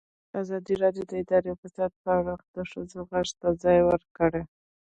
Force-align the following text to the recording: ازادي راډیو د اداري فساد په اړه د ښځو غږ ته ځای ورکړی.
ازادي 0.41 0.75
راډیو 0.83 1.03
د 1.07 1.11
اداري 1.21 1.51
فساد 1.61 1.91
په 2.03 2.09
اړه 2.19 2.33
د 2.55 2.57
ښځو 2.71 2.99
غږ 3.11 3.29
ته 3.39 3.47
ځای 3.63 3.79
ورکړی. 3.89 4.43